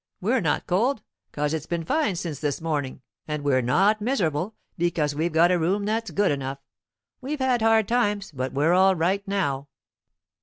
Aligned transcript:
We're 0.19 0.41
not 0.41 0.65
cold, 0.65 1.03
'cos 1.31 1.53
it's 1.53 1.67
been 1.67 1.83
fine 1.85 2.15
since 2.15 2.39
this 2.39 2.59
morning; 2.59 3.03
and 3.27 3.43
we're 3.43 3.61
not 3.61 4.01
miserable, 4.01 4.55
because 4.75 5.13
we've 5.13 5.31
got 5.31 5.51
a 5.51 5.59
room 5.59 5.85
that's 5.85 6.09
good 6.09 6.31
enough. 6.31 6.57
We've 7.21 7.37
had 7.37 7.61
hard 7.61 7.87
times, 7.87 8.31
but 8.31 8.51
we're 8.51 8.73
all 8.73 8.95
right 8.95 9.21
now." 9.27 9.67